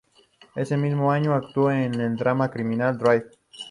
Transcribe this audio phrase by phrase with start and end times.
[0.55, 3.27] Ese mismo año, actuó en el drama criminal "Drive".